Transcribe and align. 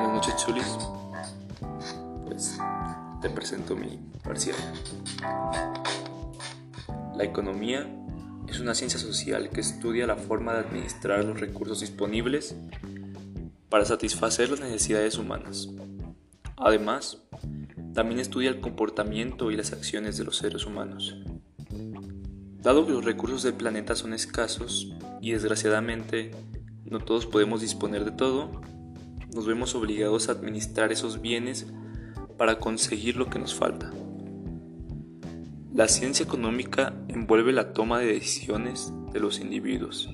noches, 0.00 0.36
Chulis. 0.36 0.78
Pues 2.26 2.58
te 3.20 3.28
presento 3.28 3.76
mi 3.76 3.98
parcial. 4.22 4.56
La 7.14 7.24
economía 7.24 7.86
es 8.48 8.58
una 8.60 8.74
ciencia 8.74 8.98
social 8.98 9.50
que 9.50 9.60
estudia 9.60 10.06
la 10.06 10.16
forma 10.16 10.54
de 10.54 10.60
administrar 10.60 11.24
los 11.24 11.38
recursos 11.38 11.80
disponibles 11.80 12.56
para 13.68 13.84
satisfacer 13.84 14.50
las 14.50 14.60
necesidades 14.60 15.18
humanas. 15.18 15.68
Además, 16.56 17.18
también 17.94 18.20
estudia 18.20 18.50
el 18.50 18.60
comportamiento 18.60 19.50
y 19.50 19.56
las 19.56 19.72
acciones 19.72 20.16
de 20.16 20.24
los 20.24 20.38
seres 20.38 20.64
humanos. 20.64 21.16
Dado 22.60 22.86
que 22.86 22.92
los 22.92 23.04
recursos 23.04 23.42
del 23.42 23.54
planeta 23.54 23.94
son 23.96 24.14
escasos 24.14 24.92
y 25.20 25.32
desgraciadamente 25.32 26.30
no 26.84 27.00
todos 27.00 27.26
podemos 27.26 27.60
disponer 27.60 28.04
de 28.04 28.12
todo, 28.12 28.62
nos 29.34 29.46
vemos 29.46 29.74
obligados 29.74 30.28
a 30.28 30.32
administrar 30.32 30.92
esos 30.92 31.20
bienes 31.20 31.66
para 32.36 32.58
conseguir 32.58 33.16
lo 33.16 33.30
que 33.30 33.38
nos 33.38 33.54
falta. 33.54 33.90
La 35.74 35.88
ciencia 35.88 36.24
económica 36.24 36.94
envuelve 37.08 37.52
la 37.52 37.72
toma 37.72 37.98
de 37.98 38.12
decisiones 38.12 38.92
de 39.12 39.20
los 39.20 39.40
individuos, 39.40 40.10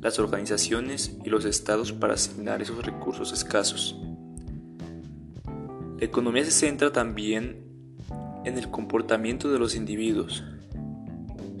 las 0.00 0.18
organizaciones 0.18 1.16
y 1.24 1.30
los 1.30 1.44
estados 1.44 1.92
para 1.92 2.14
asignar 2.14 2.60
esos 2.60 2.84
recursos 2.84 3.32
escasos. 3.32 3.96
La 5.98 6.04
economía 6.04 6.44
se 6.44 6.50
centra 6.50 6.92
también 6.92 7.64
en 8.44 8.58
el 8.58 8.68
comportamiento 8.70 9.52
de 9.52 9.58
los 9.60 9.76
individuos, 9.76 10.42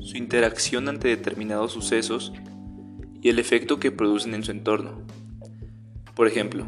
su 0.00 0.16
interacción 0.18 0.88
ante 0.88 1.08
determinados 1.08 1.72
sucesos 1.72 2.32
y 3.22 3.30
el 3.30 3.38
efecto 3.38 3.78
que 3.78 3.92
producen 3.92 4.34
en 4.34 4.42
su 4.42 4.50
entorno. 4.50 5.02
Por 6.14 6.28
ejemplo, 6.28 6.66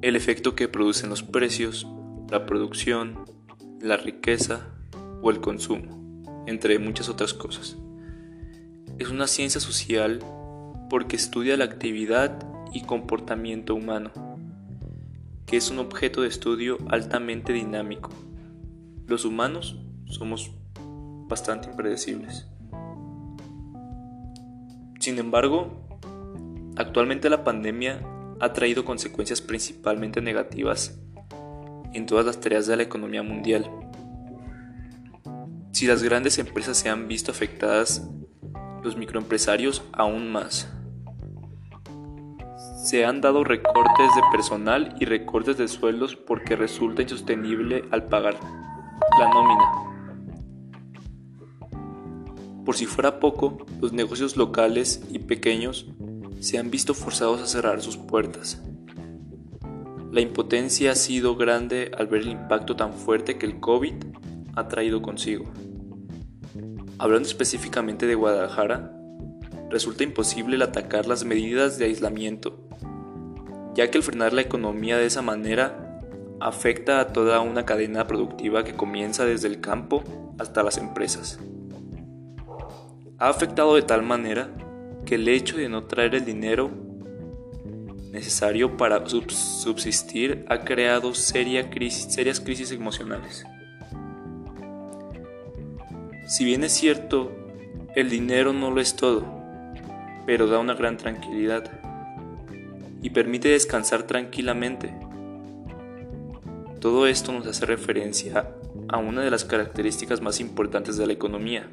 el 0.00 0.14
efecto 0.14 0.54
que 0.54 0.68
producen 0.68 1.10
los 1.10 1.24
precios, 1.24 1.88
la 2.30 2.46
producción, 2.46 3.24
la 3.80 3.96
riqueza 3.96 4.68
o 5.22 5.30
el 5.30 5.40
consumo, 5.40 6.22
entre 6.46 6.78
muchas 6.78 7.08
otras 7.08 7.34
cosas. 7.34 7.76
Es 8.98 9.10
una 9.10 9.26
ciencia 9.26 9.60
social 9.60 10.20
porque 10.88 11.16
estudia 11.16 11.56
la 11.56 11.64
actividad 11.64 12.38
y 12.72 12.82
comportamiento 12.82 13.74
humano, 13.74 14.12
que 15.46 15.56
es 15.56 15.70
un 15.70 15.80
objeto 15.80 16.22
de 16.22 16.28
estudio 16.28 16.78
altamente 16.88 17.52
dinámico. 17.52 18.10
Los 19.08 19.24
humanos 19.24 19.80
somos 20.06 20.52
bastante 21.28 21.68
impredecibles. 21.68 22.46
Sin 25.00 25.18
embargo, 25.18 25.85
Actualmente 26.76 27.30
la 27.30 27.42
pandemia 27.42 28.02
ha 28.38 28.52
traído 28.52 28.84
consecuencias 28.84 29.40
principalmente 29.40 30.20
negativas 30.20 31.00
en 31.94 32.04
todas 32.04 32.26
las 32.26 32.38
tareas 32.38 32.66
de 32.66 32.76
la 32.76 32.82
economía 32.82 33.22
mundial. 33.22 33.70
Si 35.72 35.86
las 35.86 36.02
grandes 36.02 36.38
empresas 36.38 36.76
se 36.76 36.90
han 36.90 37.08
visto 37.08 37.30
afectadas, 37.30 38.10
los 38.82 38.96
microempresarios 38.96 39.82
aún 39.92 40.30
más. 40.30 40.70
Se 42.84 43.06
han 43.06 43.22
dado 43.22 43.42
recortes 43.42 44.14
de 44.14 44.22
personal 44.30 44.94
y 45.00 45.06
recortes 45.06 45.56
de 45.56 45.68
sueldos 45.68 46.14
porque 46.14 46.56
resulta 46.56 47.02
insostenible 47.02 47.84
al 47.90 48.04
pagar 48.04 48.38
la 49.18 49.28
nómina. 49.30 49.86
Por 52.64 52.76
si 52.76 52.84
fuera 52.84 53.18
poco, 53.18 53.58
los 53.80 53.92
negocios 53.92 54.36
locales 54.36 55.02
y 55.10 55.20
pequeños 55.20 55.86
se 56.40 56.58
han 56.58 56.70
visto 56.70 56.94
forzados 56.94 57.40
a 57.40 57.46
cerrar 57.46 57.82
sus 57.82 57.96
puertas. 57.96 58.60
La 60.12 60.20
impotencia 60.20 60.92
ha 60.92 60.94
sido 60.94 61.36
grande 61.36 61.90
al 61.96 62.06
ver 62.06 62.22
el 62.22 62.28
impacto 62.28 62.76
tan 62.76 62.92
fuerte 62.92 63.36
que 63.36 63.46
el 63.46 63.60
COVID 63.60 63.94
ha 64.54 64.68
traído 64.68 65.02
consigo. 65.02 65.44
Hablando 66.98 67.28
específicamente 67.28 68.06
de 68.06 68.14
Guadalajara, 68.14 68.92
resulta 69.68 70.04
imposible 70.04 70.56
el 70.56 70.62
atacar 70.62 71.06
las 71.06 71.24
medidas 71.24 71.78
de 71.78 71.84
aislamiento, 71.84 72.66
ya 73.74 73.90
que 73.90 73.98
el 73.98 74.04
frenar 74.04 74.32
la 74.32 74.40
economía 74.40 74.96
de 74.96 75.06
esa 75.06 75.20
manera 75.20 76.00
afecta 76.40 77.00
a 77.00 77.08
toda 77.08 77.40
una 77.40 77.66
cadena 77.66 78.06
productiva 78.06 78.64
que 78.64 78.74
comienza 78.74 79.24
desde 79.24 79.48
el 79.48 79.60
campo 79.60 80.02
hasta 80.38 80.62
las 80.62 80.78
empresas. 80.78 81.38
Ha 83.18 83.28
afectado 83.28 83.74
de 83.74 83.82
tal 83.82 84.02
manera 84.02 84.50
que 85.06 85.14
el 85.14 85.28
hecho 85.28 85.56
de 85.56 85.70
no 85.70 85.84
traer 85.84 86.16
el 86.16 86.24
dinero 86.26 86.70
necesario 88.12 88.76
para 88.76 89.06
subsistir 89.06 90.44
ha 90.48 90.60
creado 90.60 91.14
serias 91.14 91.68
crisis 91.70 92.70
emocionales. 92.72 93.46
Si 96.26 96.44
bien 96.44 96.64
es 96.64 96.72
cierto, 96.72 97.32
el 97.94 98.10
dinero 98.10 98.52
no 98.52 98.70
lo 98.70 98.80
es 98.80 98.96
todo, 98.96 99.24
pero 100.26 100.48
da 100.48 100.58
una 100.58 100.74
gran 100.74 100.96
tranquilidad 100.96 101.70
y 103.00 103.10
permite 103.10 103.48
descansar 103.48 104.02
tranquilamente. 104.02 104.92
Todo 106.80 107.06
esto 107.06 107.32
nos 107.32 107.46
hace 107.46 107.64
referencia 107.64 108.50
a 108.88 108.98
una 108.98 109.22
de 109.22 109.30
las 109.30 109.44
características 109.44 110.20
más 110.20 110.40
importantes 110.40 110.96
de 110.96 111.06
la 111.06 111.12
economía, 111.12 111.68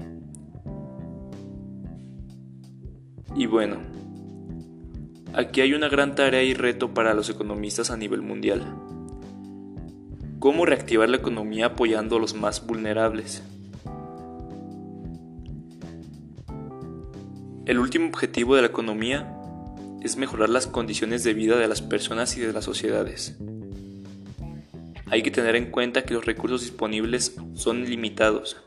Y 3.35 3.47
bueno, 3.47 3.77
aquí 5.33 5.61
hay 5.61 5.73
una 5.73 5.89
gran 5.89 6.13
tarea 6.13 6.43
y 6.43 6.53
reto 6.53 6.93
para 6.93 7.13
los 7.13 7.29
economistas 7.29 7.89
a 7.89 7.97
nivel 7.97 8.21
mundial. 8.21 8.75
¿Cómo 10.39 10.65
reactivar 10.65 11.09
la 11.09 11.17
economía 11.17 11.67
apoyando 11.67 12.17
a 12.17 12.19
los 12.19 12.35
más 12.35 12.65
vulnerables? 12.67 13.41
El 17.65 17.79
último 17.79 18.07
objetivo 18.09 18.55
de 18.55 18.61
la 18.61 18.67
economía 18.67 19.33
es 20.01 20.17
mejorar 20.17 20.49
las 20.49 20.67
condiciones 20.67 21.23
de 21.23 21.33
vida 21.33 21.57
de 21.57 21.69
las 21.69 21.81
personas 21.81 22.35
y 22.37 22.41
de 22.41 22.51
las 22.51 22.65
sociedades. 22.65 23.37
Hay 25.05 25.23
que 25.23 25.31
tener 25.31 25.55
en 25.55 25.71
cuenta 25.71 26.03
que 26.03 26.13
los 26.13 26.25
recursos 26.25 26.61
disponibles 26.61 27.37
son 27.53 27.85
limitados, 27.85 28.57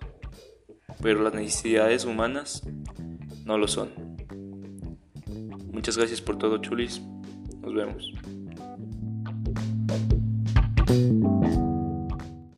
pero 1.03 1.22
las 1.22 1.34
necesidades 1.34 2.06
humanas 2.06 2.62
no 3.44 3.59
lo 3.59 3.69
son. 3.69 4.06
Muchas 5.77 5.99
gracias 5.99 6.23
por 6.23 6.39
todo, 6.39 6.57
Chulis. 6.57 7.03
Nos 7.61 7.75
vemos. 7.75 8.11